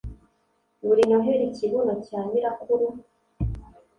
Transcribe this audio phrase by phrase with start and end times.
[0.87, 2.87] buri Noheri Ikibuno cya nyirakuru